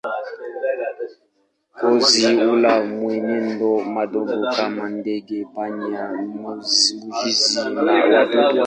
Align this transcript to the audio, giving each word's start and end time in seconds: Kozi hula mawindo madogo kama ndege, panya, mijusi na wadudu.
Kozi 1.77 2.25
hula 2.43 2.73
mawindo 2.87 3.69
madogo 3.95 4.37
kama 4.55 4.83
ndege, 4.97 5.37
panya, 5.53 6.03
mijusi 6.41 7.55
na 7.85 7.93
wadudu. 8.09 8.59